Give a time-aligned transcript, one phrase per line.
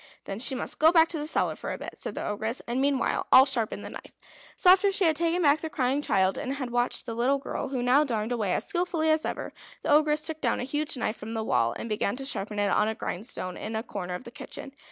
[0.23, 2.59] "Then she must go back to the cellar for a bit," said the Ogress.
[2.65, 4.13] "And meanwhile I'll sharpen the knife."
[4.57, 7.67] So after she had taken back the crying child, and had watched the little girl,
[7.67, 9.53] who now darned away as skilfully as ever,
[9.83, 12.71] the Ogress took down a huge knife from the wall, and began to sharpen it
[12.71, 14.73] on a grindstone in a corner of the kitchen.